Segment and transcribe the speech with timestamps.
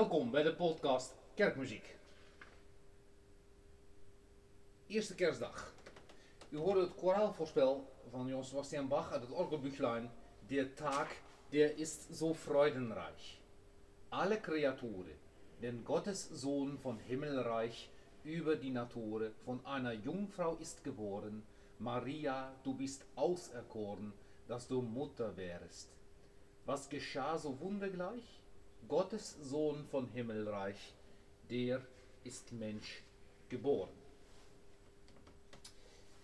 [0.00, 1.96] Welkom bij de podcast Kerkmuziek.
[4.86, 5.74] Eerste kerstdag.
[6.48, 10.10] U hoorde het koraalvoorspel van Johann Sebastian Bach uit het Orgelbüchlein.
[10.46, 11.08] Der Tag,
[11.50, 13.40] der ist so freudenreich.
[14.08, 15.18] Alle Kreaturen,
[15.60, 17.90] denn Gottes Sohn von Himmelreich
[18.22, 21.42] über die Natur von einer Jungfrau ist geboren.
[21.78, 24.12] Maria, du bist auserkoren,
[24.46, 25.88] dass du Mutter wärest.
[26.64, 28.39] Was geschah so wundergleich?
[28.90, 30.92] Gottes Sohn von Himmelreich,
[31.48, 31.80] der
[32.24, 33.02] ist Mensch
[33.48, 33.94] geboren.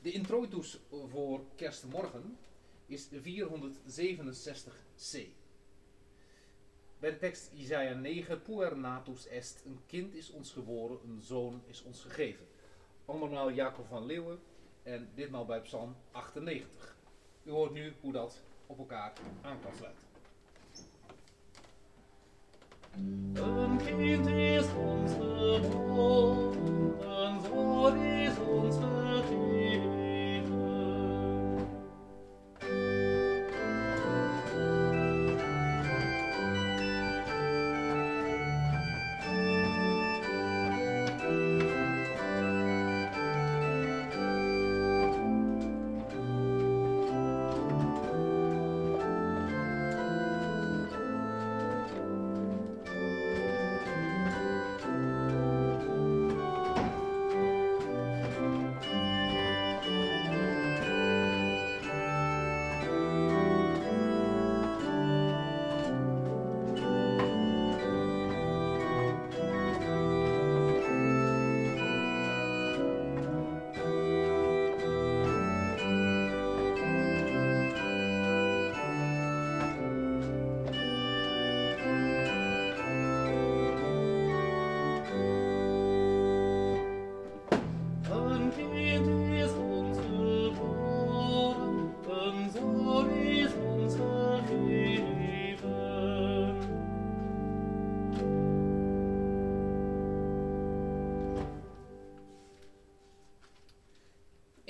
[0.02, 2.38] De introitus voor kerstmorgen
[2.86, 5.28] is 467c.
[6.98, 11.62] Bij de tekst Isaiah 9, puer natus est, een kind is ons geboren, een zoon
[11.66, 12.46] is ons gegeven.
[13.04, 14.40] Andermaal Jacob van Leeuwen
[14.82, 16.96] en ditmaal bij Psalm 98.
[17.42, 20.05] U hoort nu hoe dat op elkaar aan kan sluiten.
[22.98, 26.45] Ein Kind ist uns geboren,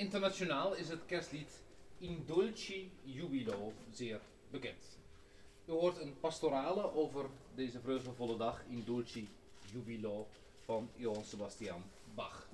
[0.07, 1.61] Internationaal is het kerstlied
[1.97, 4.19] In Dulci Jubilo zeer
[4.49, 4.97] bekend.
[5.65, 7.25] U hoort een pastorale over
[7.55, 9.27] deze vreugdevolle dag In Dulci
[9.71, 10.27] Jubilo
[10.65, 11.83] van Johann Sebastian
[12.15, 12.46] Bach.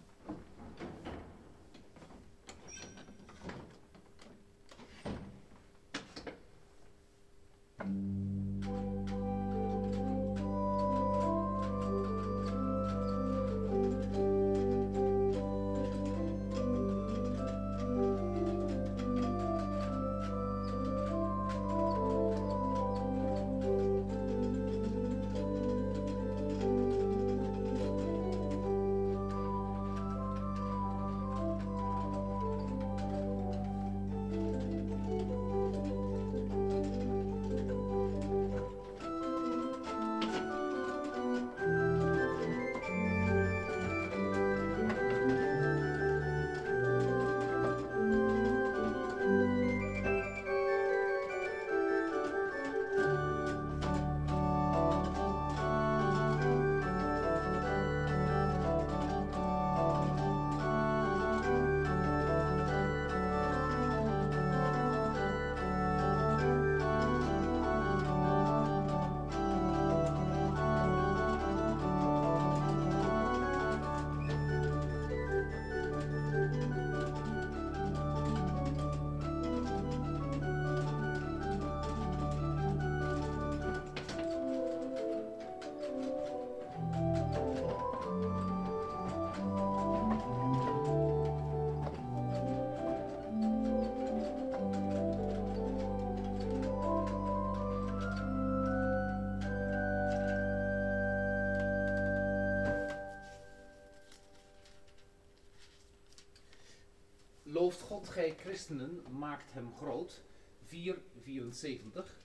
[107.81, 110.21] God gij christenen, maakt hem groot.
[110.65, 112.15] 474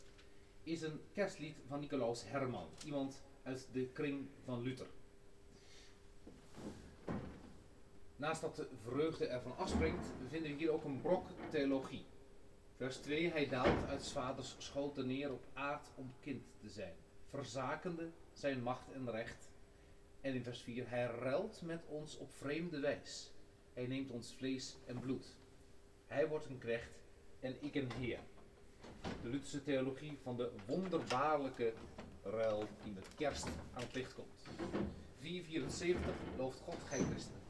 [0.62, 2.68] is een kerstlied van Nicolaus Herman.
[2.84, 4.86] Iemand uit de kring van Luther.
[8.16, 12.04] Naast dat de vreugde ervan afspringt, vinden we hier ook een brok theologie.
[12.76, 16.94] Vers 2, hij daalt uit vaders schoten neer op aard om kind te zijn,
[17.28, 19.50] verzakende zijn macht en recht.
[20.20, 23.30] En in vers 4, hij ruilt met ons op vreemde wijs.
[23.78, 25.36] Hij neemt ons vlees en bloed.
[26.06, 26.90] Hij wordt een knecht
[27.40, 28.18] en ik een heer.
[29.22, 31.72] De Lutherse theologie van de wonderbaarlijke
[32.22, 34.42] ruil die met kerst aan het licht komt.
[35.18, 37.47] 474 looft God gij Christen.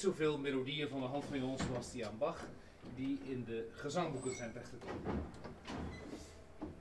[0.00, 2.46] Zoveel melodieën van de hand van Johann Sebastian Bach
[2.94, 5.22] die in de gezangboeken zijn terechtgekomen.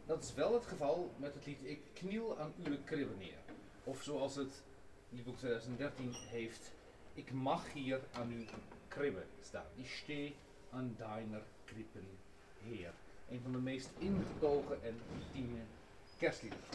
[0.06, 3.38] Dat is wel het geval met het lied Ik kniel aan uw kribben neer.
[3.84, 4.64] Of zoals het
[5.10, 6.72] liedboek 2013 heeft,
[7.14, 8.46] Ik mag hier aan uw
[8.88, 9.66] kribben staan.
[9.76, 10.32] Ich steh
[10.70, 12.08] aan deiner krippen
[12.64, 12.94] heer.
[13.30, 15.60] Een van de meest ingetogen en intieme
[16.18, 16.66] kerstliederen.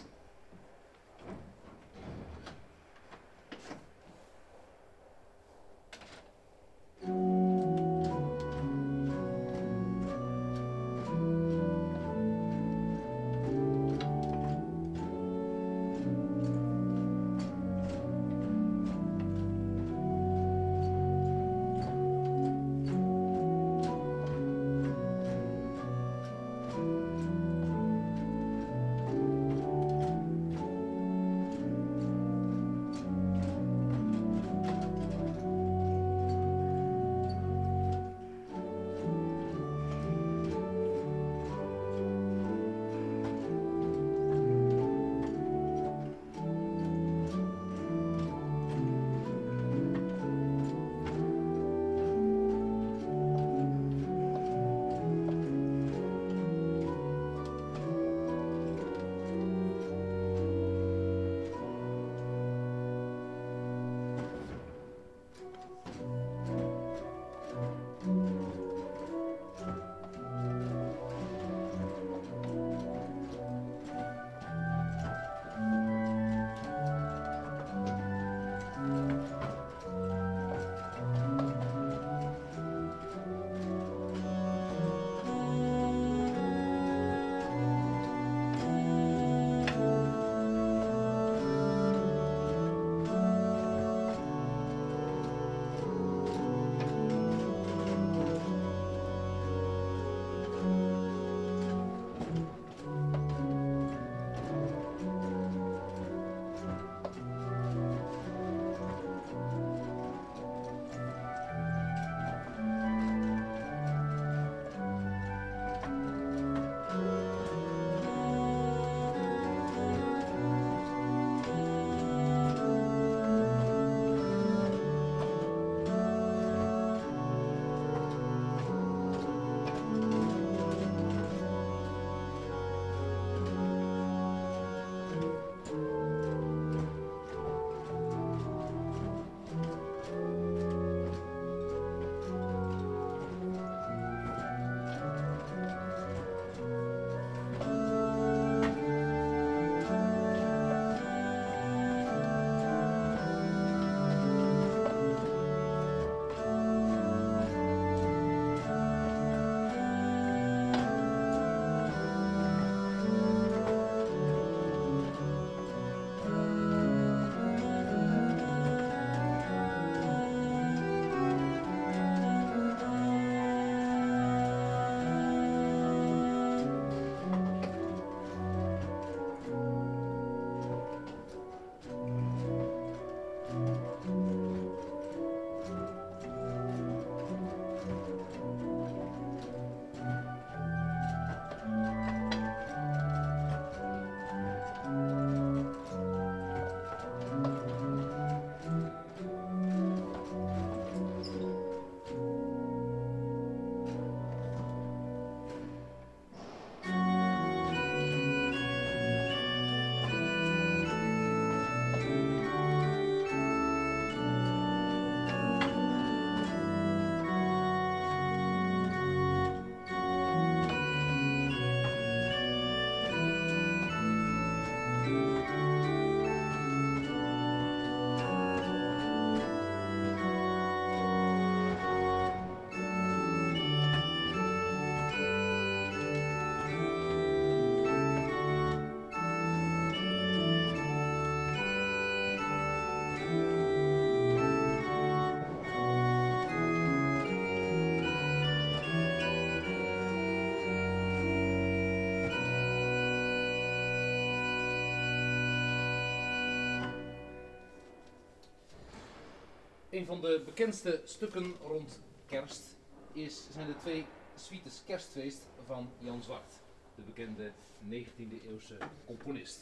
[259.94, 262.76] Een van de bekendste stukken rond kerst
[263.12, 266.52] is, zijn de twee suites Kerstfeest van Jan Zwart,
[266.94, 267.52] de bekende
[267.88, 269.60] 19e eeuwse componist.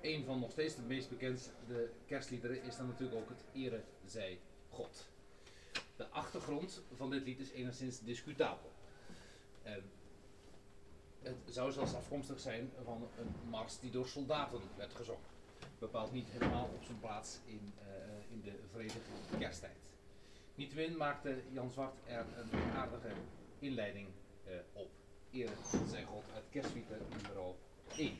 [0.00, 1.40] Een van nog steeds de meest bekende
[2.06, 5.08] kerstliederen is dan natuurlijk ook het Ere zij God.
[5.96, 8.72] De achtergrond van dit lied is enigszins discutabel.
[9.62, 9.82] En
[11.22, 15.31] het zou zelfs afkomstig zijn van een mars die door soldaten werd gezongen.
[15.82, 18.98] Bepaald niet helemaal op zijn plaats in, eh, in de vredige
[19.38, 19.76] kersttijd.
[20.54, 23.08] Niettemin maakte Jan Zwart er een aardige
[23.58, 24.08] inleiding
[24.44, 24.90] eh, op.
[25.30, 25.52] Ere
[25.88, 27.54] zij God uit kerstsuite nummer
[27.96, 28.16] 1.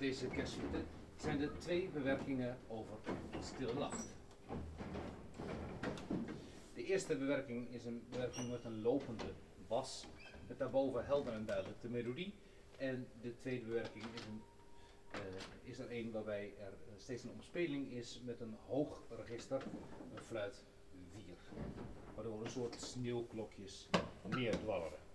[0.00, 0.82] Deze kerstsuite
[1.16, 2.94] zijn de twee bewerkingen over
[3.40, 4.14] Stille Nacht.
[6.74, 9.32] De eerste bewerking is een bewerking met een lopende
[9.68, 10.06] bas,
[10.48, 12.34] met daarboven helder en duidelijk de melodie.
[12.78, 14.42] En de tweede bewerking is, een,
[15.10, 15.20] eh,
[15.62, 19.62] is er een waarbij er steeds een omspeling is met een hoog register,
[20.14, 20.64] een fluit
[21.12, 21.22] 4,
[22.14, 23.88] waardoor een soort sneeuwklokjes
[24.28, 25.09] neerdwalleren.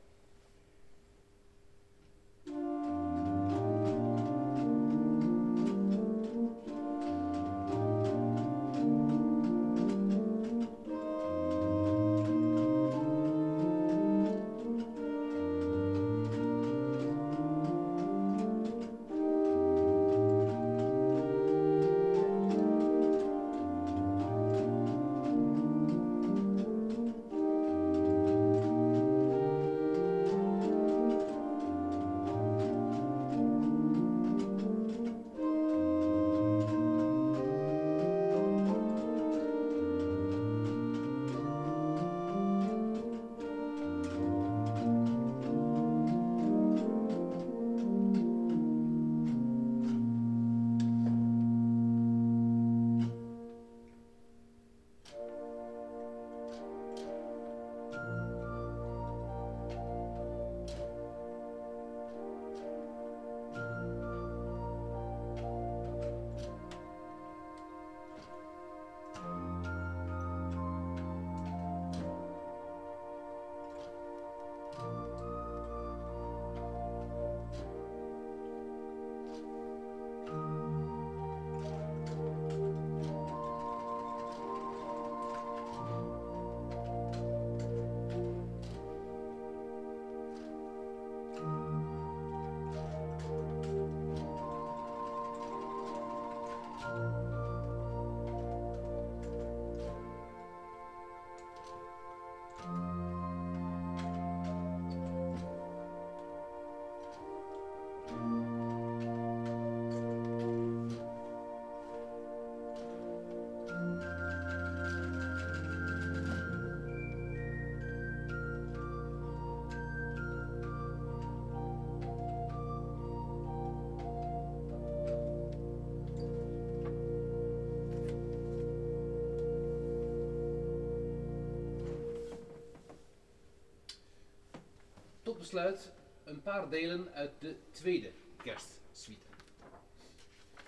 [135.46, 135.92] Besluit
[136.24, 138.12] een paar delen uit de tweede
[138.44, 139.26] kerstsuite.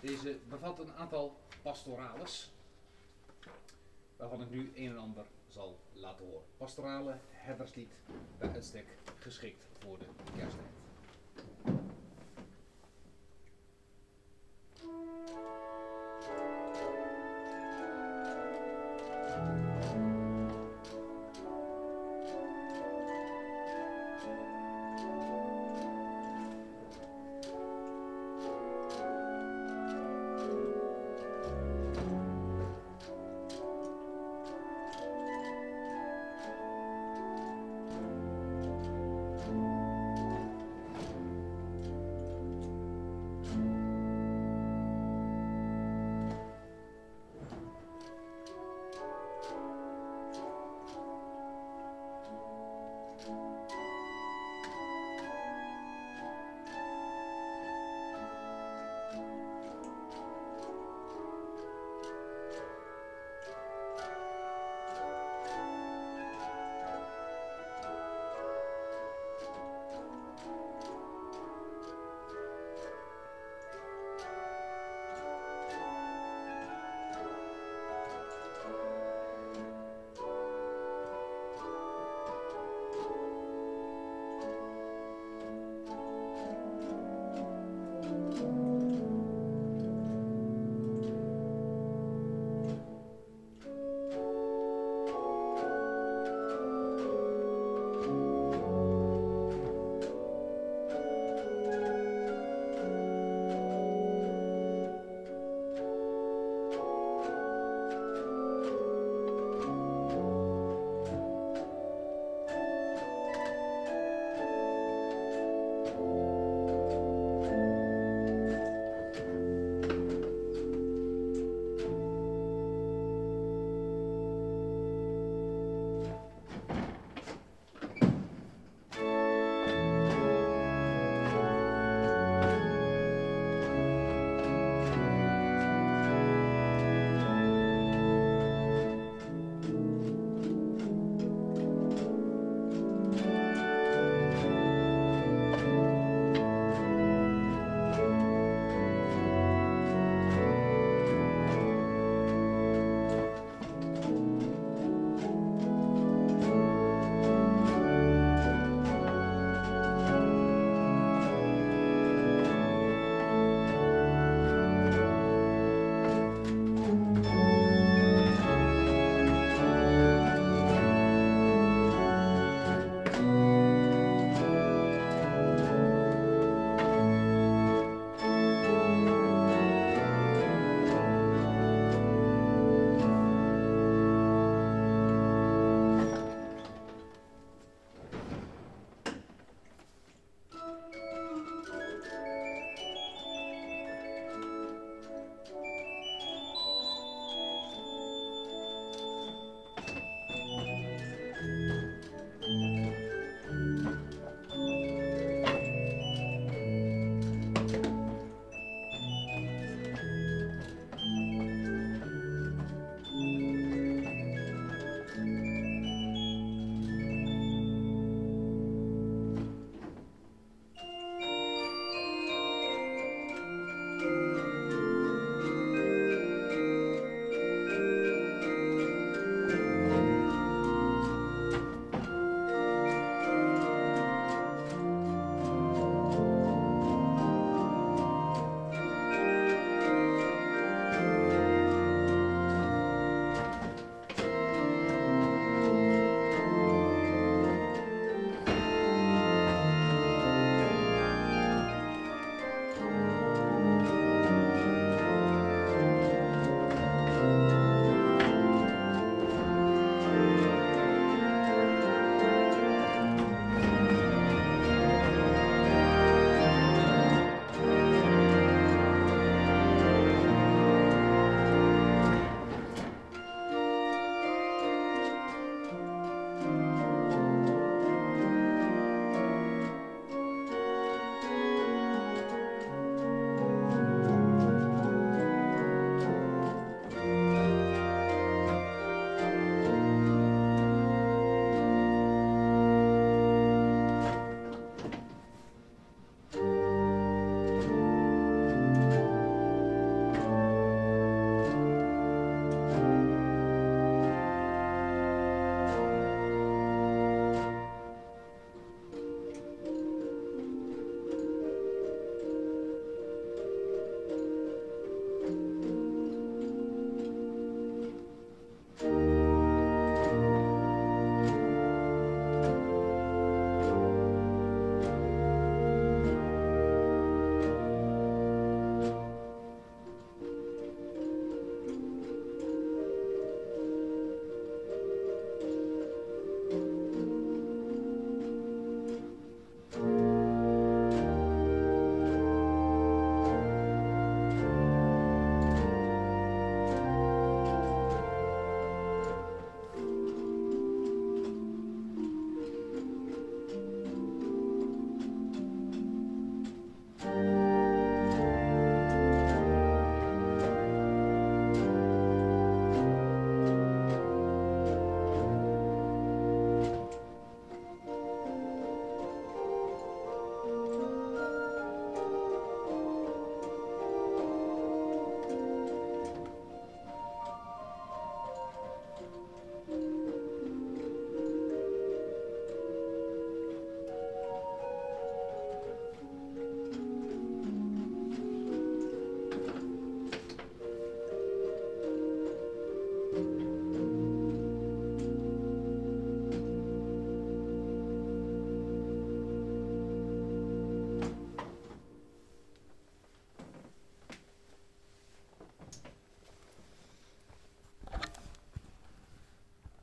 [0.02, 2.52] Deze bevat een aantal pastorales,
[4.18, 6.44] waarvan ik nu een en ander zal laten horen.
[6.58, 7.92] Pastorale herderslied
[8.38, 8.86] bij uitstek
[9.20, 10.06] geschikt voor de
[10.38, 10.77] kersttijd.